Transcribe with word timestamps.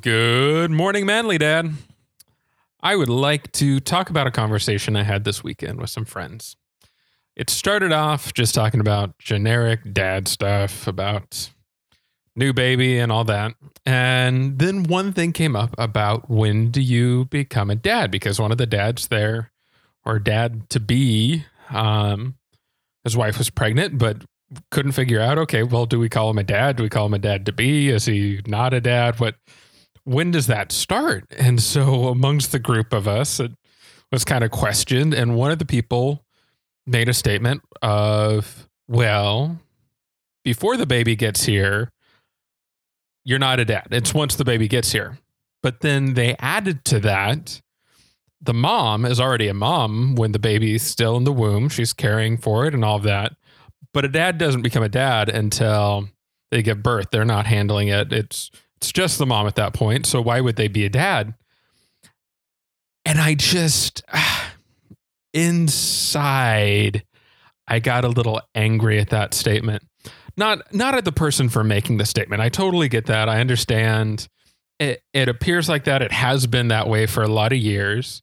Good 0.00 0.70
morning, 0.70 1.06
Manly 1.06 1.38
Dad. 1.38 1.72
I 2.80 2.94
would 2.94 3.08
like 3.08 3.50
to 3.52 3.80
talk 3.80 4.10
about 4.10 4.28
a 4.28 4.30
conversation 4.30 4.94
I 4.94 5.02
had 5.02 5.24
this 5.24 5.42
weekend 5.42 5.80
with 5.80 5.90
some 5.90 6.04
friends. 6.04 6.56
It 7.34 7.50
started 7.50 7.90
off 7.90 8.32
just 8.32 8.54
talking 8.54 8.78
about 8.78 9.18
generic 9.18 9.92
dad 9.92 10.28
stuff, 10.28 10.86
about 10.86 11.50
new 12.36 12.52
baby 12.52 12.98
and 12.98 13.10
all 13.10 13.24
that. 13.24 13.54
And 13.84 14.58
then 14.58 14.84
one 14.84 15.12
thing 15.12 15.32
came 15.32 15.56
up 15.56 15.74
about 15.78 16.30
when 16.30 16.70
do 16.70 16.80
you 16.80 17.24
become 17.24 17.68
a 17.68 17.74
dad? 17.74 18.12
Because 18.12 18.38
one 18.38 18.52
of 18.52 18.58
the 18.58 18.66
dads 18.66 19.08
there, 19.08 19.50
or 20.04 20.20
dad 20.20 20.70
to 20.70 20.78
be, 20.78 21.44
um, 21.70 22.36
his 23.02 23.16
wife 23.16 23.38
was 23.38 23.50
pregnant, 23.50 23.98
but 23.98 24.22
couldn't 24.70 24.92
figure 24.92 25.20
out, 25.20 25.38
okay, 25.38 25.64
well, 25.64 25.86
do 25.86 25.98
we 25.98 26.08
call 26.08 26.30
him 26.30 26.38
a 26.38 26.44
dad? 26.44 26.76
Do 26.76 26.84
we 26.84 26.88
call 26.88 27.06
him 27.06 27.14
a 27.14 27.18
dad 27.18 27.46
to 27.46 27.52
be? 27.52 27.88
Is 27.88 28.04
he 28.04 28.42
not 28.46 28.72
a 28.72 28.80
dad? 28.80 29.18
What 29.18 29.34
when 30.08 30.30
does 30.30 30.46
that 30.46 30.72
start? 30.72 31.26
And 31.38 31.62
so 31.62 32.08
amongst 32.08 32.50
the 32.50 32.58
group 32.58 32.94
of 32.94 33.06
us, 33.06 33.40
it 33.40 33.52
was 34.10 34.24
kind 34.24 34.42
of 34.42 34.50
questioned. 34.50 35.12
And 35.12 35.36
one 35.36 35.50
of 35.50 35.58
the 35.58 35.66
people 35.66 36.24
made 36.86 37.10
a 37.10 37.14
statement 37.14 37.62
of, 37.82 38.66
well, 38.88 39.60
before 40.44 40.78
the 40.78 40.86
baby 40.86 41.14
gets 41.14 41.44
here, 41.44 41.90
you're 43.26 43.38
not 43.38 43.60
a 43.60 43.66
dad. 43.66 43.88
It's 43.90 44.14
once 44.14 44.34
the 44.34 44.46
baby 44.46 44.66
gets 44.66 44.92
here. 44.92 45.18
But 45.62 45.80
then 45.80 46.14
they 46.14 46.36
added 46.38 46.86
to 46.86 47.00
that, 47.00 47.60
the 48.40 48.54
mom 48.54 49.04
is 49.04 49.20
already 49.20 49.48
a 49.48 49.54
mom 49.54 50.14
when 50.14 50.32
the 50.32 50.38
baby's 50.38 50.84
still 50.84 51.18
in 51.18 51.24
the 51.24 51.32
womb. 51.32 51.68
She's 51.68 51.92
caring 51.92 52.38
for 52.38 52.64
it 52.64 52.72
and 52.72 52.82
all 52.82 52.96
of 52.96 53.02
that. 53.02 53.36
But 53.92 54.06
a 54.06 54.08
dad 54.08 54.38
doesn't 54.38 54.62
become 54.62 54.82
a 54.82 54.88
dad 54.88 55.28
until 55.28 56.08
they 56.50 56.62
give 56.62 56.82
birth. 56.82 57.08
They're 57.12 57.26
not 57.26 57.46
handling 57.46 57.88
it. 57.88 58.10
It's 58.10 58.50
it's 58.78 58.92
just 58.92 59.18
the 59.18 59.26
mom 59.26 59.48
at 59.48 59.56
that 59.56 59.74
point. 59.74 60.06
So 60.06 60.22
why 60.22 60.40
would 60.40 60.54
they 60.54 60.68
be 60.68 60.84
a 60.84 60.88
dad? 60.88 61.34
And 63.04 63.20
I 63.20 63.34
just, 63.34 64.04
inside, 65.34 67.04
I 67.66 67.80
got 67.80 68.04
a 68.04 68.08
little 68.08 68.40
angry 68.54 69.00
at 69.00 69.10
that 69.10 69.34
statement. 69.34 69.82
Not 70.36 70.72
not 70.72 70.94
at 70.94 71.04
the 71.04 71.10
person 71.10 71.48
for 71.48 71.64
making 71.64 71.96
the 71.96 72.06
statement. 72.06 72.40
I 72.40 72.48
totally 72.48 72.88
get 72.88 73.06
that. 73.06 73.28
I 73.28 73.40
understand. 73.40 74.28
It 74.78 75.02
it 75.12 75.28
appears 75.28 75.68
like 75.68 75.82
that. 75.84 76.00
It 76.00 76.12
has 76.12 76.46
been 76.46 76.68
that 76.68 76.86
way 76.86 77.06
for 77.06 77.24
a 77.24 77.28
lot 77.28 77.52
of 77.52 77.58
years. 77.58 78.22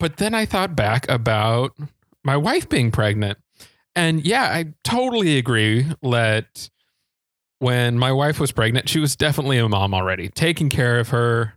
But 0.00 0.16
then 0.16 0.34
I 0.34 0.44
thought 0.44 0.74
back 0.74 1.08
about 1.08 1.76
my 2.24 2.36
wife 2.36 2.68
being 2.68 2.90
pregnant. 2.90 3.38
And 3.94 4.26
yeah, 4.26 4.50
I 4.52 4.74
totally 4.82 5.38
agree 5.38 5.86
that 6.02 6.68
when 7.58 7.98
my 7.98 8.12
wife 8.12 8.40
was 8.40 8.52
pregnant, 8.52 8.88
she 8.88 9.00
was 9.00 9.16
definitely 9.16 9.58
a 9.58 9.68
mom 9.68 9.94
already, 9.94 10.28
taking 10.28 10.68
care 10.68 10.98
of 10.98 11.08
her, 11.10 11.54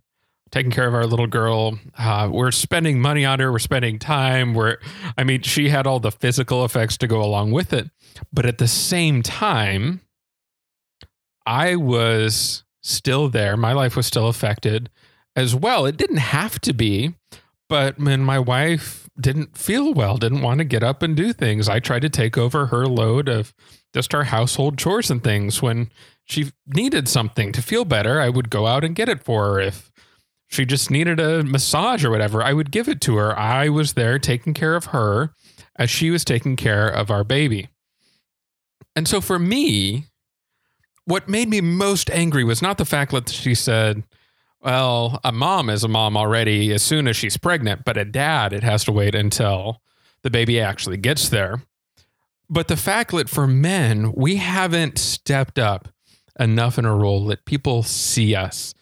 taking 0.52 0.72
care 0.72 0.88
of 0.88 0.94
our 0.94 1.06
little 1.06 1.28
girl. 1.28 1.80
Uh, 1.98 2.30
we're 2.32 2.52
spending 2.52 3.02
money 3.02 3.26
on 3.26 3.40
her. 3.40 3.52
We're 3.52 3.60
spending 3.60 4.00
time. 4.00 4.54
We're, 4.54 4.78
I 5.18 5.24
mean, 5.24 5.42
she 5.42 5.70
had 5.70 5.86
all 5.88 6.00
the 6.00 6.12
physical 6.12 6.64
effects 6.64 6.98
to 7.00 7.08
go 7.08 7.22
along 7.22 7.52
with 7.52 7.74
it. 7.74 7.90
But 8.32 8.46
at 8.46 8.58
the 8.58 8.68
same 8.68 9.22
time, 9.24 10.02
I 11.46 11.76
was 11.76 12.64
still 12.82 13.30
there. 13.30 13.58
My 13.58 13.74
life 13.74 13.96
was 13.96 14.06
still 14.06 14.28
affected 14.28 14.90
as 15.36 15.54
well. 15.54 15.86
It 15.86 15.98
didn't 15.98 16.18
have 16.18 16.60
to 16.62 16.74
be, 16.74 17.16
but 17.70 18.00
when 18.00 18.24
my 18.24 18.40
wife 18.40 19.10
didn't 19.20 19.58
feel 19.58 19.94
well, 19.94 20.18
didn't 20.18 20.42
want 20.42 20.60
to 20.60 20.64
get 20.64 20.84
up 20.84 21.02
and 21.02 21.16
do 21.16 21.34
things, 21.34 21.68
I 21.68 21.80
tried 21.80 22.04
to 22.04 22.10
take 22.10 22.38
over 22.38 22.68
her 22.68 22.86
load 22.88 23.28
of 23.28 23.54
just 23.94 24.14
our 24.14 24.26
household 24.26 24.78
chores 24.78 25.10
and 25.10 25.24
things. 25.24 25.62
When 25.62 25.90
she 26.26 26.52
needed 26.66 27.08
something 27.08 27.52
to 27.54 27.62
feel 27.62 27.86
better, 27.86 28.22
I 28.22 28.30
would 28.30 28.50
go 28.50 28.68
out 28.68 28.84
and 28.84 28.96
get 28.96 29.10
it 29.10 29.24
for 29.24 29.46
her. 29.46 29.60
If 29.60 29.92
she 30.48 30.66
just 30.66 30.90
needed 30.90 31.20
a 31.20 31.44
massage 31.44 32.06
or 32.06 32.10
whatever, 32.10 32.42
I 32.42 32.54
would 32.54 32.72
give 32.72 32.88
it 32.88 33.02
to 33.02 33.18
her. 33.18 33.38
I 33.38 33.70
was 33.70 33.94
there 33.94 34.20
taking 34.20 34.54
care 34.54 34.76
of 34.76 34.86
her 34.86 35.34
as 35.76 35.90
she 35.90 36.10
was 36.10 36.24
taking 36.24 36.56
care 36.56 36.88
of 36.88 37.12
our 37.12 37.24
baby. 37.24 37.70
And 38.96 39.08
so 39.08 39.22
for 39.22 39.38
me, 39.38 40.06
what 41.06 41.30
made 41.30 41.50
me 41.50 41.62
most 41.62 42.10
angry 42.10 42.44
was 42.44 42.62
not 42.62 42.78
the 42.78 42.86
fact 42.86 43.12
that 43.12 43.30
she 43.30 43.56
said, 43.56 44.04
well, 44.68 45.22
a 45.24 45.32
mom 45.32 45.70
is 45.70 45.86
a 45.86 45.88
mom 45.88 46.18
already 46.18 46.74
as 46.74 46.84
soon 46.84 47.08
as 47.08 47.16
she's 47.16 47.38
pregnant, 47.38 47.86
but 47.86 47.96
a 47.96 48.04
dad, 48.04 48.52
it 48.52 48.64
has 48.64 48.84
to 48.84 48.92
wait 48.92 49.16
until 49.16 49.82
the 50.24 50.30
baby 50.30 50.60
actually 50.60 50.98
gets 50.98 51.30
there. 51.30 51.62
But 52.50 52.68
the 52.68 52.76
fact 52.76 53.12
that 53.12 53.30
for 53.30 53.48
men, 53.48 54.12
we 54.12 54.36
haven't 54.36 54.98
stepped 54.98 55.58
up 55.58 55.88
enough 56.38 56.78
in 56.78 56.84
a 56.84 56.94
role 56.94 57.24
that 57.28 57.46
people 57.46 57.82
see 57.82 58.36
us. 58.36 58.74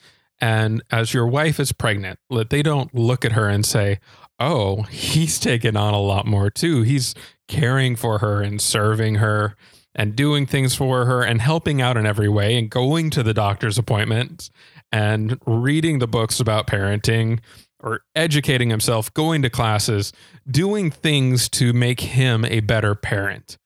And 0.42 0.82
as 0.90 1.14
your 1.14 1.28
wife 1.28 1.60
is 1.60 1.72
pregnant, 1.72 2.18
that 2.32 2.50
they 2.50 2.64
don't 2.64 2.96
look 2.96 3.24
at 3.24 3.34
her 3.34 3.48
and 3.48 3.64
say, 3.64 4.00
oh, 4.40 4.82
he's 4.90 5.38
taken 5.38 5.78
on 5.78 5.94
a 5.94 6.02
lot 6.02 6.26
more 6.26 6.50
too. 6.50 6.82
He's 6.82 7.14
caring 7.48 7.96
for 7.96 8.18
her 8.18 8.42
and 8.42 8.60
serving 8.60 9.16
her 9.16 9.56
and 9.96 10.16
doing 10.16 10.46
things 10.46 10.76
for 10.76 11.06
her 11.06 11.24
and 11.24 11.42
helping 11.42 11.82
out 11.82 11.96
in 11.98 12.06
every 12.06 12.30
way 12.30 12.58
and 12.58 12.70
going 12.70 13.10
to 13.10 13.24
the 13.24 13.34
doctor's 13.34 13.78
appointments 13.78 14.50
and 14.92 15.40
reading 15.48 16.00
the 16.00 16.08
books 16.08 16.40
about 16.40 16.68
parenting 16.68 17.40
or 17.80 18.02
educating 18.16 18.70
himself, 18.70 19.14
going 19.14 19.42
to 19.42 19.50
classes, 19.50 20.12
doing 20.50 20.92
things 20.92 21.48
to 21.50 21.72
make 21.72 22.02
him 22.02 22.44
a 22.46 22.60
better 22.60 22.94
parent. 22.94 23.58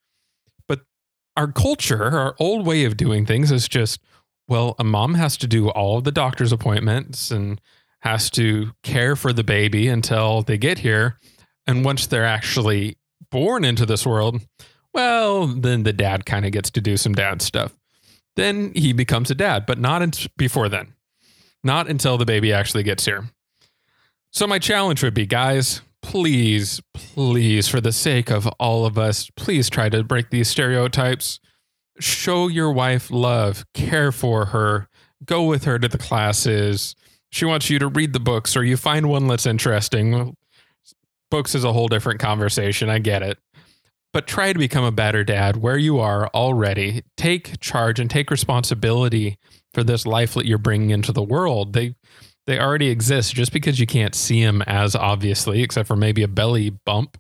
But 0.68 0.82
our 1.36 1.52
culture, 1.52 2.04
our 2.04 2.36
old 2.40 2.66
way 2.66 2.86
of 2.86 2.96
doing 2.98 3.26
things 3.26 3.52
is 3.52 3.68
just, 3.68 4.00
well, 4.48 4.76
a 4.78 4.84
mom 4.84 5.16
has 5.16 5.36
to 5.38 5.48
do 5.48 5.70
all 5.70 6.02
the 6.02 6.12
doctor's 6.12 6.52
appointments 6.52 7.32
and 7.32 7.60
has 8.02 8.30
to 8.32 8.72
care 8.84 9.16
for 9.16 9.34
the 9.34 9.44
baby 9.44 9.88
until 9.88 10.42
they 10.42 10.58
get 10.58 10.80
here. 10.80 11.18
And 11.66 11.84
once 11.84 12.08
they're 12.08 12.26
actually 12.26 12.98
born 13.32 13.64
into 13.64 13.86
this 13.86 14.06
world, 14.06 14.42
well, 14.94 15.48
then 15.48 15.84
the 15.84 15.94
dad 15.94 16.26
kind 16.26 16.46
of 16.46 16.52
gets 16.52 16.70
to 16.72 16.82
do 16.82 16.98
some 16.98 17.14
dad 17.14 17.42
stuff. 17.42 17.76
Then 18.36 18.72
he 18.76 18.94
becomes 18.94 19.30
a 19.30 19.36
dad, 19.36 19.66
but 19.66 19.80
not 19.80 20.28
before 20.38 20.70
then. 20.70 20.94
Not 21.64 21.90
until 21.90 22.18
the 22.18 22.26
baby 22.26 22.54
actually 22.54 22.84
gets 22.84 23.06
here. 23.06 23.26
So, 24.32 24.48
my 24.48 24.60
challenge 24.60 25.04
would 25.04 25.14
be 25.14 25.26
guys, 25.26 25.82
please, 26.02 26.82
please, 26.94 27.68
for 27.68 27.82
the 27.82 27.92
sake 27.92 28.30
of 28.30 28.48
all 28.60 28.86
of 28.86 28.98
us, 28.98 29.30
please 29.36 29.70
try 29.70 29.90
to 29.90 30.04
break 30.04 30.30
these 30.30 30.48
stereotypes. 30.48 31.40
Show 32.00 32.48
your 32.48 32.72
wife 32.72 33.12
love, 33.12 33.66
care 33.74 34.12
for 34.12 34.46
her, 34.46 34.88
go 35.26 35.44
with 35.44 35.66
her 35.66 35.78
to 35.80 35.88
the 35.88 35.98
classes. 35.98 36.96
She 37.32 37.46
wants 37.46 37.70
you 37.70 37.80
to 37.80 37.88
read 37.88 38.14
the 38.14 38.20
books, 38.20 38.56
or 38.56 38.64
you 38.64 38.78
find 38.78 39.10
one 39.10 39.28
that's 39.28 39.46
interesting. 39.46 40.36
Books 41.30 41.54
is 41.54 41.64
a 41.64 41.74
whole 41.74 41.88
different 41.88 42.20
conversation. 42.20 42.90
I 42.90 43.00
get 43.00 43.22
it. 43.22 43.38
But 44.12 44.26
try 44.26 44.54
to 44.54 44.60
become 44.60 44.84
a 44.84 44.92
better 44.92 45.24
dad 45.24 45.58
where 45.58 45.78
you 45.78 46.00
are 46.00 46.28
already. 46.30 47.04
Take 47.16 47.60
charge 47.60 48.00
and 48.00 48.10
take 48.10 48.32
responsibility 48.32 49.38
for 49.74 49.84
this 49.84 50.06
life 50.06 50.34
that 50.34 50.46
you're 50.46 50.58
bringing 50.58 50.90
into 50.90 51.12
the 51.12 51.24
world. 51.24 51.74
They 51.74 51.96
they 52.48 52.60
already 52.60 52.88
exist 52.90 53.36
just 53.36 53.54
because 53.54 53.80
you 53.80 53.86
can't 53.86 54.16
see 54.16 54.44
them 54.44 54.64
as 54.64 54.96
obviously, 54.96 55.62
except 55.62 55.88
for 55.88 55.96
maybe 55.96 56.24
a 56.24 56.28
belly 56.28 56.72
bump. 56.72 57.20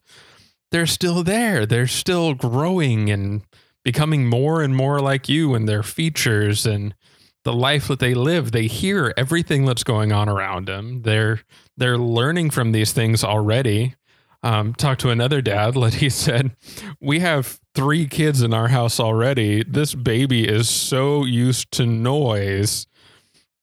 They're 0.71 0.87
still 0.87 1.23
there. 1.23 1.67
They're 1.67 1.85
still 1.85 2.33
growing 2.33 3.11
and 3.11 3.43
becoming 3.83 4.27
more 4.27 4.63
and 4.63 4.75
more 4.75 4.99
like 4.99 5.29
you 5.29 5.53
and 5.53 5.69
their 5.69 5.83
features 5.83 6.65
and 6.65 6.95
the 7.43 7.53
life 7.53 7.87
that 7.87 7.99
they 7.99 8.13
live. 8.15 8.51
They 8.51 8.67
hear 8.67 9.13
everything 9.17 9.65
that's 9.65 9.83
going 9.83 10.11
on 10.11 10.29
around 10.29 10.67
them. 10.67 11.03
They're 11.03 11.41
they're 11.77 11.97
learning 11.97 12.49
from 12.49 12.71
these 12.71 12.91
things 12.91 13.23
already. 13.23 13.95
Um, 14.41 14.73
talked 14.73 15.01
to 15.01 15.09
another 15.09 15.41
dad. 15.41 15.75
Let 15.75 15.95
he 15.95 16.09
said, 16.09 16.55
"We 17.01 17.19
have 17.19 17.59
three 17.75 18.07
kids 18.07 18.41
in 18.41 18.53
our 18.53 18.69
house 18.69 18.99
already. 18.99 19.63
This 19.63 19.95
baby 19.95 20.47
is 20.47 20.69
so 20.69 21.25
used 21.25 21.71
to 21.73 21.85
noise 21.85 22.87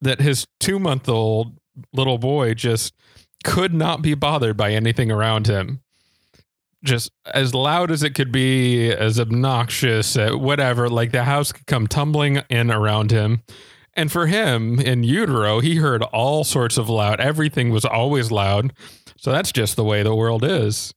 that 0.01 0.21
his 0.21 0.47
two 0.61 0.79
month 0.79 1.09
old 1.09 1.59
little 1.93 2.19
boy 2.19 2.55
just 2.55 2.95
could 3.45 3.73
not 3.73 4.03
be 4.03 4.15
bothered 4.15 4.57
by 4.57 4.73
anything 4.73 5.11
around 5.11 5.47
him. 5.47 5.81
Just 6.85 7.11
as 7.33 7.55
loud 7.55 7.91
as 7.91 8.03
it 8.03 8.15
could 8.15 8.31
be, 8.31 8.91
as 8.91 9.19
obnoxious, 9.19 10.17
uh, 10.17 10.33
whatever, 10.33 10.89
like 10.89 11.13
the 11.13 11.25
house 11.25 11.53
could 11.53 11.67
come 11.67 11.87
tumbling 11.87 12.43
in 12.49 12.71
around 12.71 13.11
him. 13.11 13.43
And 13.95 14.13
for 14.13 14.27
him 14.27 14.79
in 14.79 15.03
utero, 15.03 15.61
he 15.61 15.77
heard 15.77 16.03
all 16.03 16.45
sorts 16.45 16.77
of 16.77 16.91
loud. 16.91 17.19
Everything 17.19 17.71
was 17.71 17.85
always 17.85 18.31
loud. 18.31 18.73
So 19.17 19.33
that's 19.33 19.53
just 19.53 19.77
the 19.77 19.85
way 19.85 20.03
the 20.03 20.15
world 20.15 20.45
is. 20.45 20.95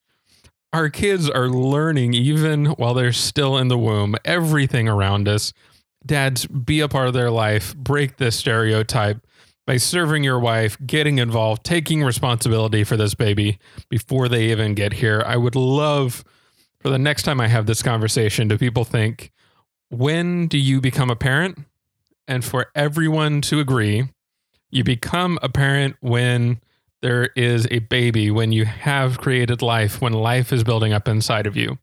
Our 0.71 0.89
kids 0.89 1.29
are 1.29 1.47
learning, 1.49 2.13
even 2.13 2.67
while 2.67 2.93
they're 2.93 3.11
still 3.11 3.57
in 3.57 3.69
the 3.69 3.77
womb, 3.77 4.15
everything 4.23 4.87
around 4.87 5.27
us 5.27 5.53
dads 6.05 6.45
be 6.45 6.79
a 6.79 6.87
part 6.87 7.07
of 7.07 7.13
their 7.13 7.31
life, 7.31 7.75
break 7.75 8.17
this 8.17 8.35
stereotype 8.35 9.25
by 9.67 9.77
serving 9.77 10.23
your 10.23 10.39
wife, 10.39 10.77
getting 10.85 11.17
involved, 11.17 11.63
taking 11.63 12.03
responsibility 12.03 12.83
for 12.83 12.97
this 12.97 13.13
baby 13.15 13.59
before 13.89 14.27
they 14.29 14.51
even 14.51 14.73
get 14.73 14.93
here. 14.93 15.23
I 15.25 15.37
would 15.37 15.55
love 15.55 16.23
for 16.81 16.89
the 16.89 16.97
next 16.97 17.23
time 17.23 17.41
I 17.41 17.47
have 17.47 17.65
this 17.65 17.83
conversation, 17.83 18.47
do 18.47 18.57
people 18.57 18.85
think, 18.85 19.31
when 19.89 20.47
do 20.47 20.57
you 20.57 20.81
become 20.81 21.09
a 21.09 21.15
parent? 21.15 21.59
And 22.27 22.45
for 22.45 22.71
everyone 22.75 23.41
to 23.41 23.59
agree, 23.59 24.07
You 24.71 24.83
become 24.83 25.39
a 25.41 25.49
parent 25.49 25.95
when 25.99 26.61
there 27.01 27.29
is 27.35 27.67
a 27.71 27.79
baby, 27.79 28.29
when 28.29 28.51
you 28.51 28.65
have 28.65 29.19
created 29.19 29.61
life, 29.61 30.01
when 30.01 30.13
life 30.13 30.51
is 30.51 30.63
building 30.63 30.93
up 30.93 31.07
inside 31.07 31.47
of 31.47 31.55
you. 31.55 31.77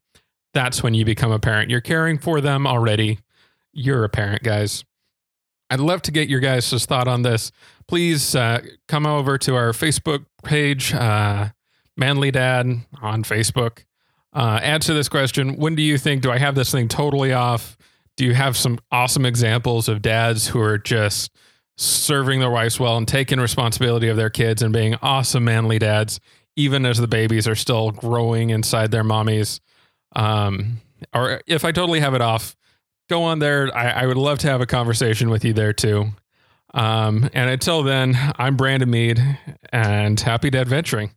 That's 0.52 0.82
when 0.82 0.94
you 0.94 1.04
become 1.04 1.32
a 1.32 1.38
parent. 1.38 1.70
You're 1.70 1.80
caring 1.80 2.18
for 2.18 2.40
them 2.40 2.66
already. 2.66 3.20
You're 3.72 4.04
a 4.04 4.08
parent, 4.08 4.42
guys. 4.42 4.84
I'd 5.68 5.80
love 5.80 6.02
to 6.02 6.10
get 6.10 6.28
your 6.28 6.40
guys' 6.40 6.86
thought 6.86 7.08
on 7.08 7.22
this. 7.22 7.50
Please 7.88 8.34
uh, 8.34 8.60
come 8.88 9.06
over 9.06 9.36
to 9.38 9.54
our 9.54 9.72
Facebook 9.72 10.26
page, 10.44 10.94
uh, 10.94 11.48
Manly 11.96 12.30
Dad 12.30 12.66
on 13.02 13.22
Facebook. 13.22 13.84
Uh, 14.32 14.60
answer 14.62 14.92
this 14.94 15.08
question 15.08 15.56
When 15.56 15.74
do 15.74 15.82
you 15.82 15.98
think, 15.98 16.22
do 16.22 16.30
I 16.30 16.38
have 16.38 16.54
this 16.54 16.70
thing 16.70 16.88
totally 16.88 17.32
off? 17.32 17.76
Do 18.16 18.24
you 18.24 18.34
have 18.34 18.56
some 18.56 18.78
awesome 18.90 19.26
examples 19.26 19.88
of 19.88 20.02
dads 20.02 20.48
who 20.48 20.60
are 20.60 20.78
just 20.78 21.30
serving 21.76 22.40
their 22.40 22.50
wives 22.50 22.80
well 22.80 22.96
and 22.96 23.06
taking 23.06 23.38
responsibility 23.38 24.08
of 24.08 24.16
their 24.16 24.30
kids 24.30 24.62
and 24.62 24.72
being 24.72 24.94
awesome 25.02 25.44
manly 25.44 25.78
dads, 25.78 26.20
even 26.56 26.86
as 26.86 26.98
the 26.98 27.08
babies 27.08 27.46
are 27.46 27.54
still 27.54 27.90
growing 27.90 28.50
inside 28.50 28.90
their 28.90 29.04
mommies? 29.04 29.60
Um, 30.14 30.80
or 31.14 31.42
if 31.46 31.64
I 31.64 31.72
totally 31.72 32.00
have 32.00 32.14
it 32.14 32.22
off, 32.22 32.56
go 33.08 33.22
on 33.24 33.38
there. 33.38 33.70
I, 33.76 34.02
I 34.02 34.06
would 34.06 34.16
love 34.16 34.38
to 34.40 34.48
have 34.48 34.60
a 34.60 34.66
conversation 34.66 35.30
with 35.30 35.44
you 35.44 35.52
there 35.52 35.72
too. 35.72 36.06
Um, 36.74 37.30
and 37.32 37.50
until 37.50 37.82
then, 37.82 38.16
I'm 38.36 38.56
Brandon 38.56 38.90
Mead 38.90 39.38
and 39.72 40.18
happy 40.18 40.50
dad 40.50 40.68
venturing. 40.68 41.12